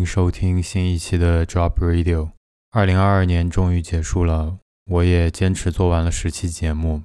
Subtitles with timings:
[0.00, 2.30] 迎收听新一期的 Drop Radio。
[2.70, 7.02] 二零二二年终于结束了，我也坚持做完了十期节目。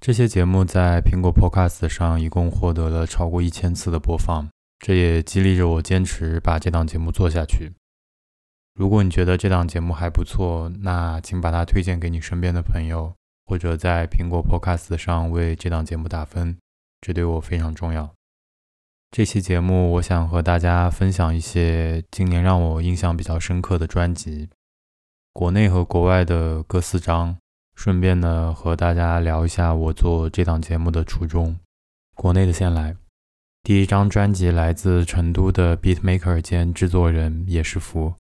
[0.00, 7.72] 这些节目在苹果 Podcast 上一共获得了超过一千次的播放，这也激励着我坚持把这档节目做下去。
[8.74, 13.12] 如果你觉得这档节目还不错，那请把它推荐给你身边的朋友，
[13.46, 16.56] 或者在苹果 Podcast 上为这档节目打分，
[17.00, 18.14] 这对我非常重要。
[19.12, 24.48] 这期节目，我想和大家分享一些今年让我印象比较深刻的专辑，
[25.32, 27.36] 国内和国外的各四张，
[27.74, 31.58] 顺便呢和大家聊一下我做这档节目的初衷。
[32.14, 32.94] 国内的先来，
[33.64, 38.14] 第一张专辑来自成都的 Beatmaker 兼制作人叶师傅。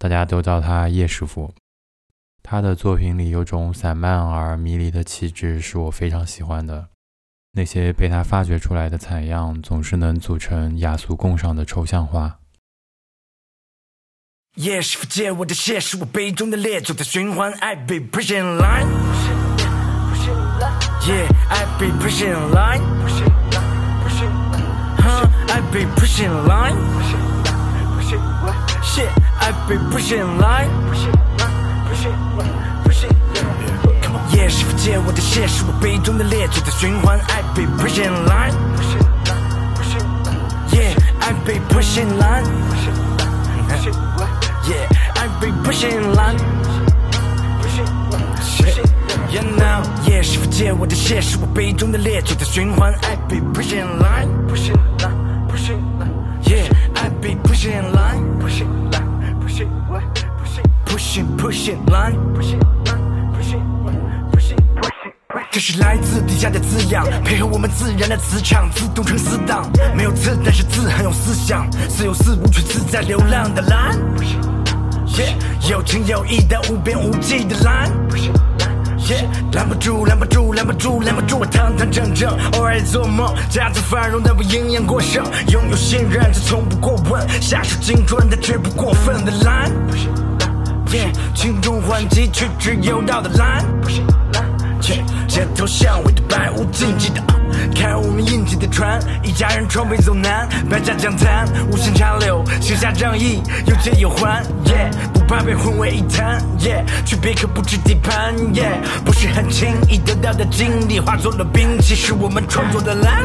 [0.00, 1.54] 大家都叫他叶师傅，
[2.42, 6.88] 他的作品里有种散漫而迷离的气质，是我非常喜欢的。
[7.56, 12.40] 那些被他发掘出来的采样，总是能组成雅俗共赏的抽象画。
[14.56, 17.52] 叶师傅借我的血，是我杯中的烈酒在循环。
[17.60, 18.86] I be pushing line，yeah
[21.48, 29.10] I be pushing line，huh I be pushing line，shit。
[29.40, 30.70] I be pushing line，
[34.32, 37.20] 叶师傅借我的血，是我杯中的烈酒在循环。
[37.28, 38.54] I be pushing line，yeah
[41.20, 42.46] I be pushing line，yeah
[45.14, 46.64] I be pushing line，yeah
[49.56, 52.92] now 叶师傅借我的血，是我杯中的烈酒在循环。
[53.02, 55.06] I be pushing line，yeah
[56.94, 58.22] I be pushing line。
[60.86, 62.16] pushing pushing line，
[65.54, 69.70] 这是来自地下的滋养，配合我们自然的磁场，自动成死党。
[69.94, 73.96] 没有刺，但是字很有思想，似有似无却自在流浪的蓝。
[75.70, 77.88] 有情有义的无边无际的蓝。
[79.52, 89.70] 拦不住，拦不住，拦不住，拦不住我堂堂正正，偶尔做梦，家族繁荣但我营养过剩，拥有信任却从不过问，下手精准但绝不过分的蓝。
[91.32, 93.64] 轻重缓急，却只有道的蓝。
[94.84, 97.22] 街头巷尾的百无禁忌的，
[97.74, 99.00] 开我们印记的船。
[99.22, 104.44] 一家人闯北走南，百家讲坛，无心插柳，行侠仗义，有借有还。
[105.14, 106.38] 不怕被混为一谈，
[107.06, 108.34] 区别可不止底盘。
[109.04, 113.24] 不是很轻易得到的经历，化作了兵器，是我们创作的蓝。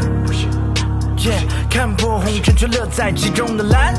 [1.69, 3.93] 看破红尘，却乐在其中的蓝。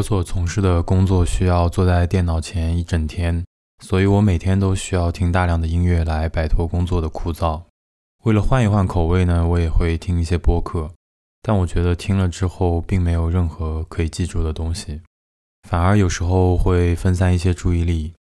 [0.00, 3.44] 我所从事的工作需要坐在电脑前一整天，
[3.84, 7.64] 所以我每天都需要听大量的音乐来摆脱工作的枯燥。
[8.24, 10.90] 为了换一换口味呢，我也会听一些播客，
[11.42, 15.02] 但我觉得听了之后并没有任何可以记住的东西，
[15.68, 18.14] 反而有时候会分散一些注意力。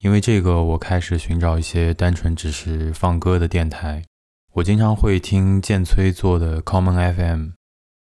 [0.00, 4.04] 因为这个，我开始寻找一些单纯只是放歌的电台。
[4.52, 7.52] 我经常会听剑崔做的 Common FM，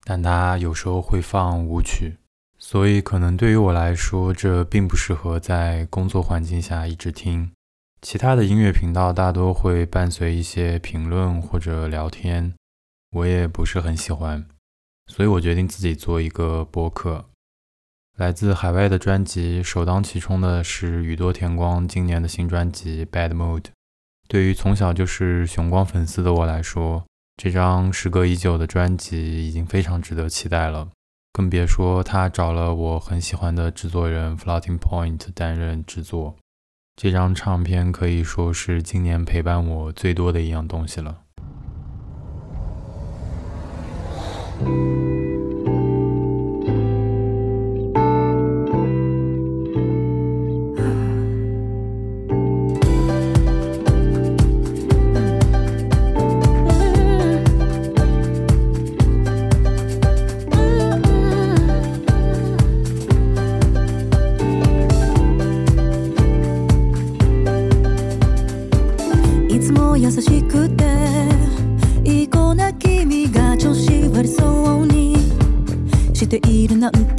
[0.04, 2.18] 但他有时候会放舞曲，
[2.66, 7.52] 所以可能对于我来说，这并不适合在工作环境下一直听。
[8.00, 12.54] 其他的音乐频道大多会伴随一些评论或者聊天，
[13.10, 14.46] 我也不是很喜欢，
[15.08, 17.26] 所以我决定自己做一个播客。
[18.16, 23.60] 来自海外的专辑，首当其冲的是宇多田光今年的新专辑《Bad Mood》。
[24.26, 27.04] 对于从小就是熊光粉丝的我来说，
[27.36, 30.88] 这张时隔已久的专辑已经非常值得期待了。
[31.36, 36.36] 更别说他找了我很喜欢的制作人 Floating Point 担任制作。
[36.94, 41.22] 这张唱片可以说是今年陪伴我最多的一样东西了。
[76.84, 77.13] ngậm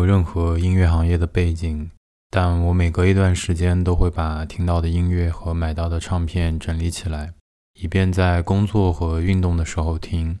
[0.00, 1.90] 有任何音乐行业的背景，
[2.30, 7.34] 但我每隔一段时间都会把听到的音乐和买到的唱片整理起来，
[7.74, 10.38] 以便在工作和运动的时候听。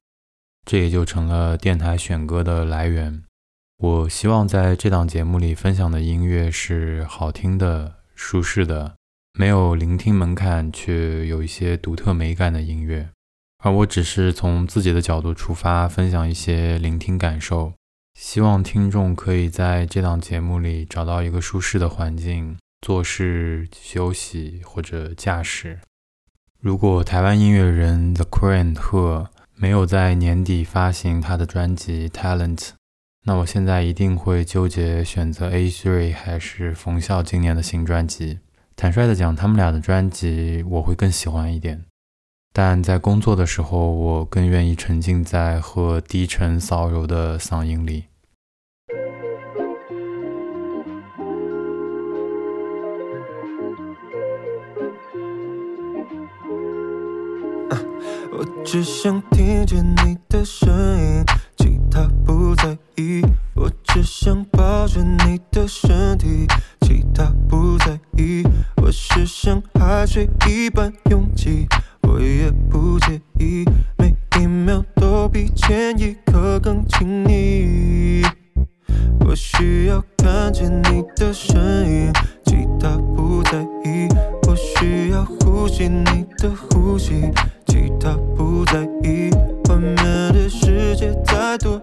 [0.64, 3.22] 这也就成了电台选歌的来源。
[3.76, 8.94] 我希望在这档节目里分享的音乐是好听的、舒适的，
[9.38, 13.10] 没有聆听门槛却有一些独特美感的音乐。
[13.62, 17.74] 而我只是从自己的角度出发，分享一些聆听感受。
[18.22, 25.78] 希望听众可以在这档节目里找到一个舒适的环境，做事、休息或者驾驶。
[26.60, 32.56] 如果台湾音乐人 The Crane 赫没有在年底发行他的专辑《Talent》，
[33.24, 38.40] 那我现在一定会纠结选择 A3 还是冯笑今年的新专辑。
[38.76, 41.86] 坦率的讲，他们俩的专辑我会更喜欢一点，
[42.52, 48.04] 但在工作的时候，我更愿意沉浸在和低沉骚柔的嗓音里。
[58.72, 61.24] 只想听见你的声音，
[61.56, 63.20] 其他不在意。
[63.56, 66.46] 我只想抱着你的身体，
[66.82, 68.44] 其他不在意。
[68.76, 71.66] 我是像海水一般拥挤，
[72.02, 73.64] 我也不介意，
[73.98, 78.22] 每一秒都比前一刻更亲密。
[79.26, 81.58] 我需要看见你的身
[81.90, 82.12] 影，
[82.44, 84.06] 其他不在意。
[84.46, 87.32] 我需要呼吸你的呼吸，
[88.70, 89.30] 在意。
[89.68, 89.96] 外面
[90.32, 91.80] 的世界太多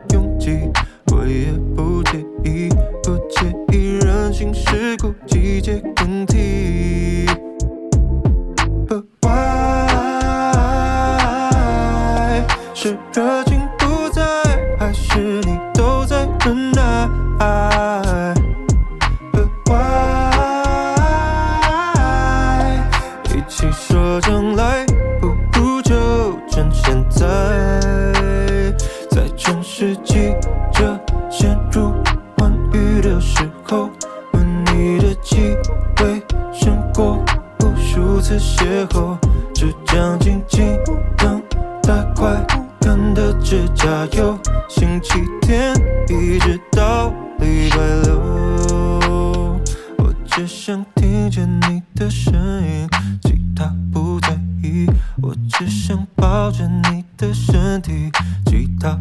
[51.97, 52.31] 的声
[52.63, 52.87] 音，
[53.23, 54.85] 其他不在意，
[55.19, 58.11] 我只想抱着你的身体，
[58.45, 58.95] 其他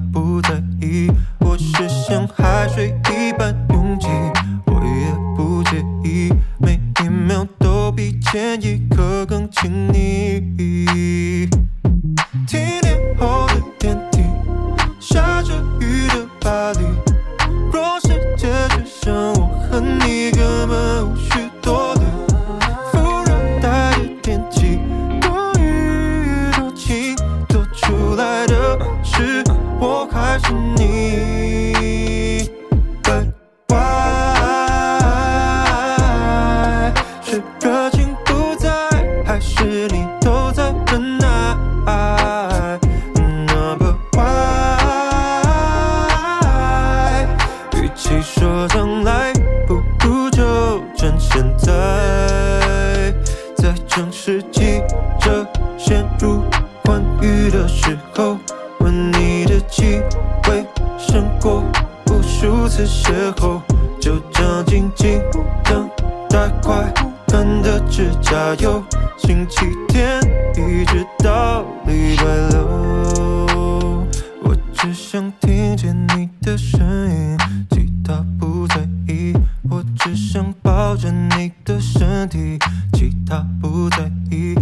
[56.86, 58.38] 欢愉的时候，
[58.78, 60.00] 吻你的气
[60.48, 60.64] 味
[60.96, 61.64] 胜过
[62.06, 63.60] 无数次邂逅，
[64.00, 65.20] 就这样静静
[65.64, 65.90] 等
[66.28, 66.92] 待快
[67.26, 68.80] 干的指甲油，
[69.18, 70.20] 星期天
[70.54, 74.06] 一直到礼拜六。
[74.44, 77.36] 我只想听见你的声音，
[77.68, 78.76] 其他不在
[79.08, 79.32] 意。
[79.68, 82.56] 我只想抱着你的身体，
[82.92, 84.54] 其他不在意。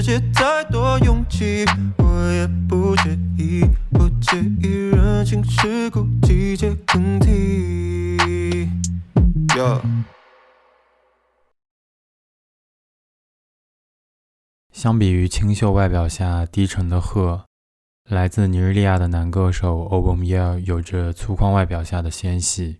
[0.00, 1.62] 世界再多拥挤，
[1.98, 8.16] 我也不介意，不介意人情世故，季节更替。
[9.48, 9.82] Yeah.
[14.72, 17.44] 相比于清秀外表下低沉的鹤，
[18.08, 22.78] 来自尼日利亚的男歌手 Obomyel 有着粗犷外表下的纤细。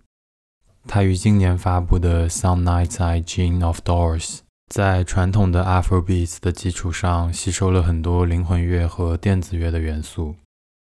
[0.86, 4.26] 他于今年发布的《Some Nights I Dream of Doors》
[4.70, 10.36] 在传统的 Afrobeats 的基础上，吸收了很多灵魂乐和电子乐的元素，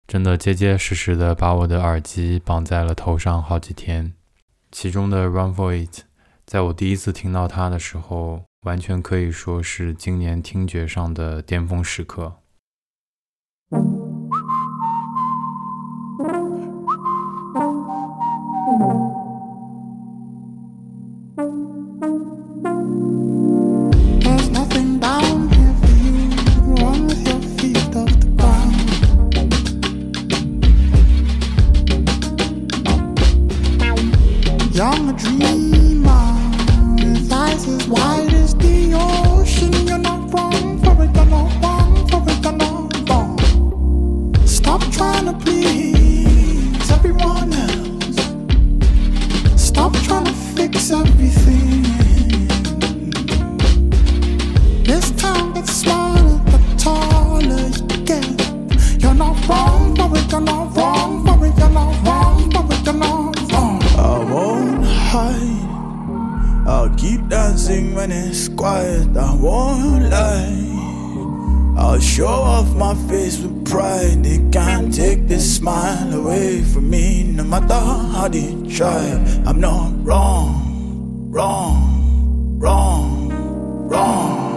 [0.05, 4.13] 真的结结实实的把我的耳机绑在了头上好几天。
[4.71, 5.89] 其中的《Run for It》，
[6.45, 12.35] 在我第一次听到它的时候，完全可以说是今年听觉上的巅峰时刻。
[67.03, 69.17] Keep dancing when it's quiet.
[69.17, 71.75] I won't lie.
[71.77, 74.23] I'll show off my face with pride.
[74.23, 77.23] They can't take this smile away from me.
[77.23, 77.81] No matter
[78.15, 79.03] how they try,
[79.45, 83.29] I'm not wrong, wrong, wrong,
[83.89, 84.52] wrong.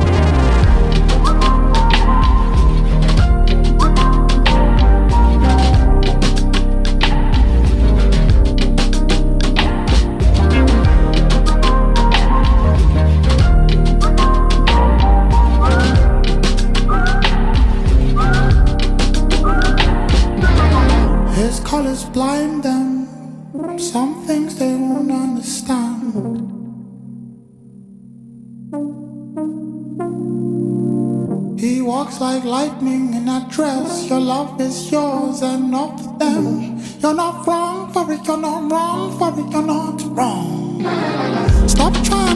[32.18, 34.08] Like lightning in a dress.
[34.08, 36.80] Your love is yours and not them.
[36.98, 40.80] You're not wrong for it, you're not wrong for it, you're not wrong.
[41.68, 42.35] Stop trying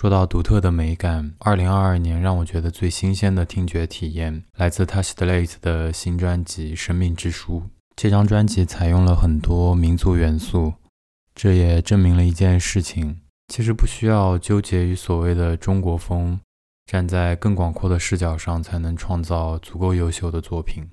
[0.00, 7.58] 说到独特的美感，二零二二年让我觉得最新鲜的听觉体验来自 Touch the Late 的新专辑《生命之书》。
[7.96, 10.72] 这张专辑采用了很多民族元素，
[11.34, 16.40] 这也证明了一件事情：其实不需要纠结于所谓的中国风，
[16.86, 20.88] 站在更广阔的视角上，才能创造足够优秀的作品。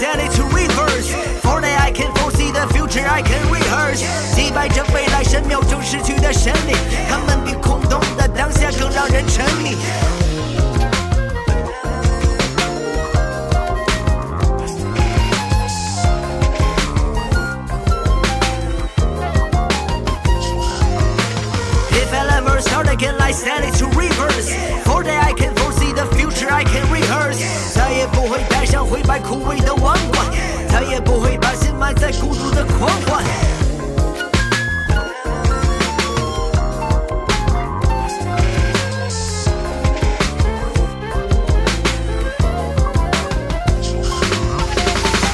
[0.00, 1.12] said it to reverse.
[1.42, 4.02] For that I can foresee the future, I can rehearse.
[4.34, 6.74] 击败这未来神秒钟逝去的神力，
[7.08, 9.76] 他们比空洞的当下更让人沉迷。
[21.92, 24.54] If I ever start again, I set it to reverse.
[24.84, 26.99] For that I can foresee the future, I can rehearse.
[28.91, 30.27] 会戴上灰白枯萎的王冠，
[30.69, 33.23] 再也不会把心埋在孤独的狂欢。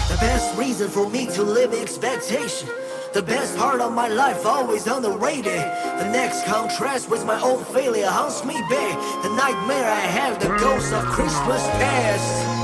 [0.07, 2.69] The best reason for me to live expectation.
[3.13, 5.65] The best part of my life always underrated.
[5.97, 8.97] The next contrast with my own failure haunts me back.
[9.23, 12.56] The nightmare I have, the ghost of Christmas past.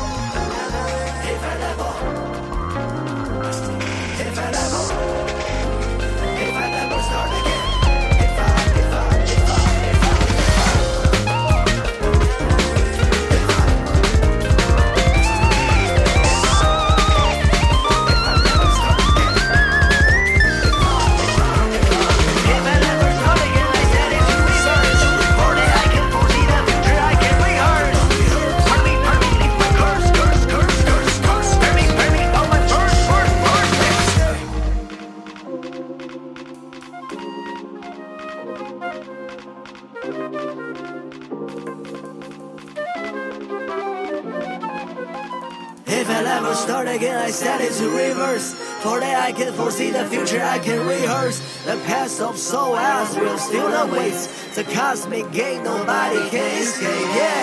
[52.44, 54.28] So ours will steal the weights.
[54.54, 57.16] The cosmic gate nobody can escape.
[57.16, 57.43] Yeah.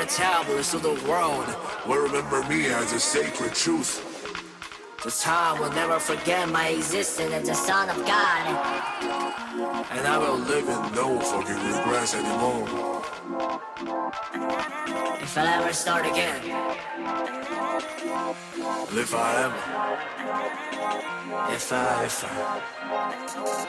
[0.00, 1.44] The tablets of the world.
[1.86, 4.00] will remember me as a sacred truth.
[5.04, 8.46] The time will never forget my existence as the Son of God.
[9.90, 13.02] And I will live in no fucking regrets anymore.
[15.20, 16.40] If I'll ever start again,
[18.92, 19.52] If I am,
[21.54, 23.59] if I, if I.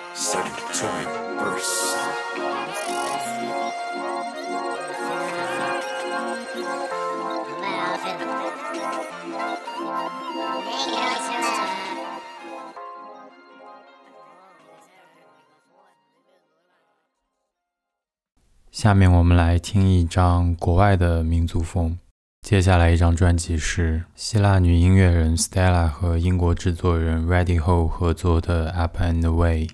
[18.82, 22.00] 下面我们来听一张国外的民族风。
[22.42, 29.68] 接下来一张专辑是希腊女音乐人 Stella 和英国制作人 Ready Ho 合作的《Up and Away》。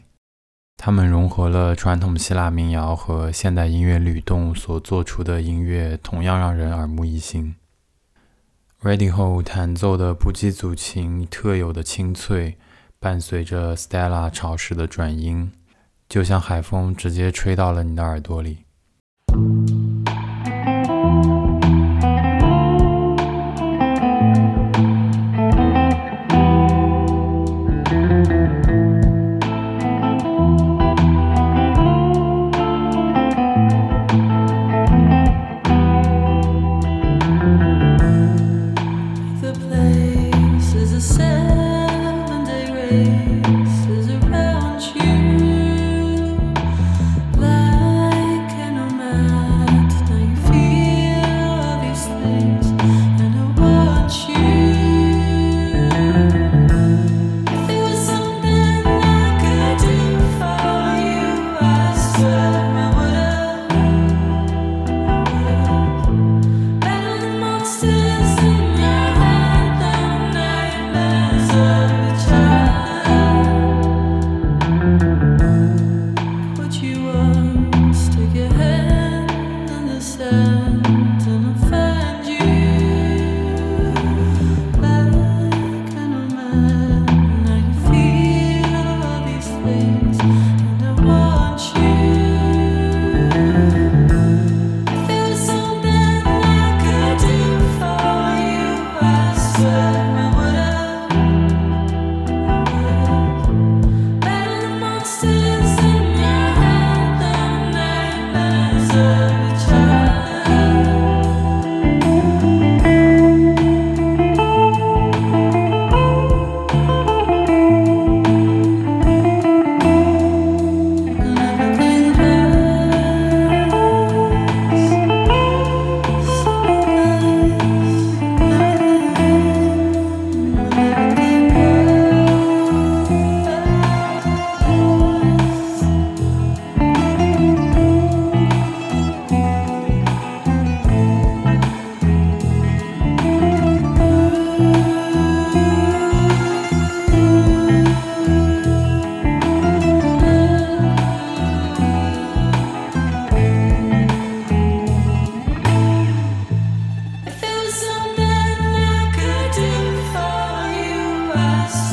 [0.75, 7.55] 他们融合了传统希腊民谣和现代音乐律动所做出的音乐，同样让人耳目一新。
[8.81, 12.57] Ready Ho 弹奏的不羁组琴特有的清脆，
[12.99, 15.53] 伴随着 Stella 潮湿的转音，
[16.09, 18.66] 就像海风直接吹到了你的耳朵里。
[19.37, 19.76] you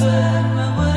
[0.05, 0.94] swear my word.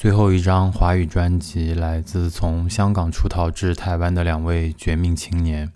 [0.00, 5.70] 最后一张华语专辑来自从香港出逃至台湾的两位绝命青年。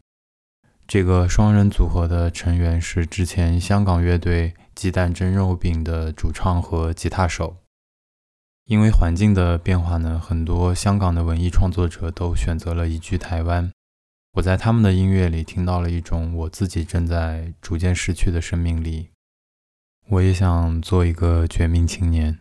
[0.88, 7.58] 这个双人组合的成员是之前香港乐队鸡蛋蒸肉饼的主唱和吉他手。
[8.64, 13.70] 因为环境的变化呢，很多香港的文艺创作者都选择了移居台湾。
[14.38, 19.10] 我在他们的音乐里听到了一种我自己正在逐渐失去的生命力。
[20.08, 22.38] 我也想做一个绝命青年。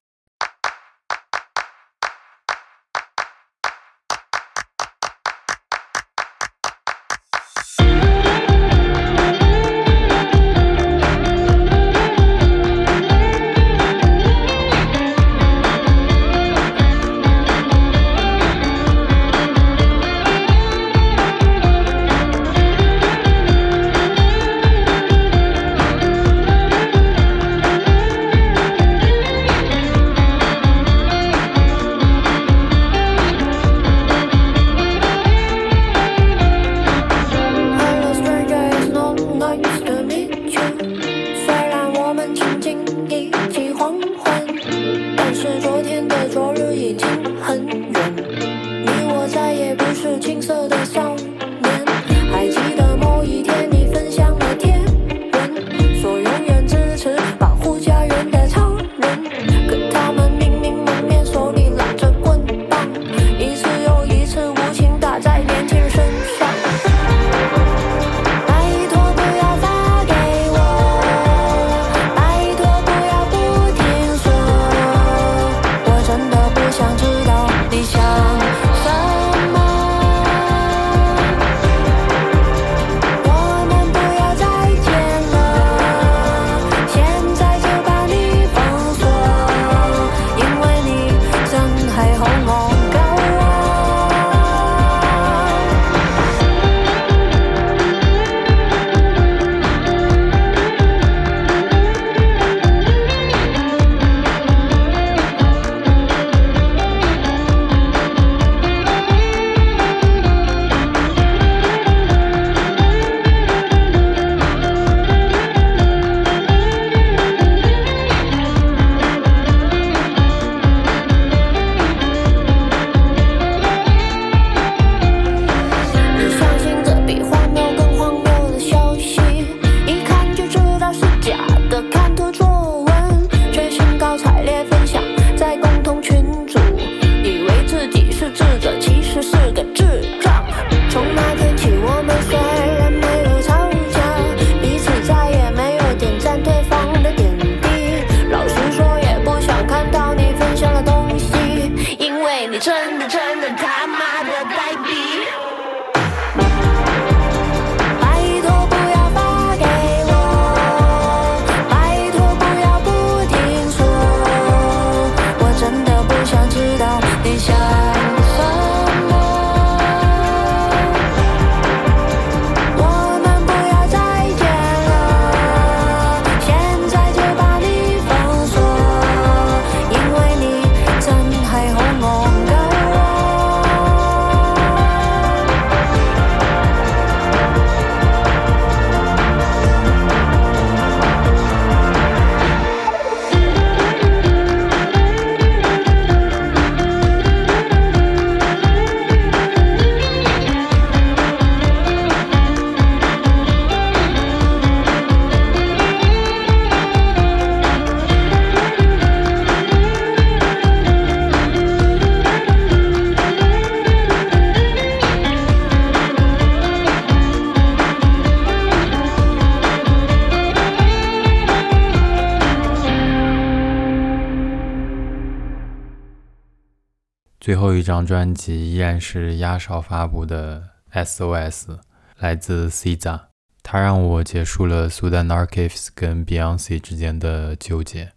[227.63, 231.79] 后一张专辑依然是压哨发布的 SOS，
[232.19, 233.21] 来自 Ciza，
[233.63, 238.11] 它让我结束了 Sudan Archives 跟 Beyonce 之间的纠结。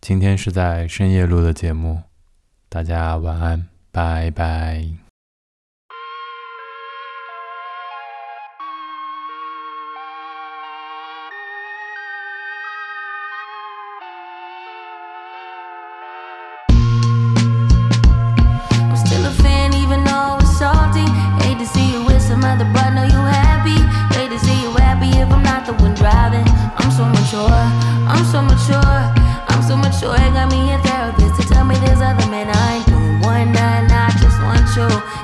[0.00, 2.04] 今天是在深夜录的节目，
[2.70, 5.01] 大家晚安，拜拜。
[34.88, 35.21] 또